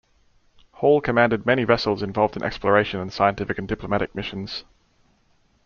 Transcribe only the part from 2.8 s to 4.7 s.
and scientific and diplomatic missions.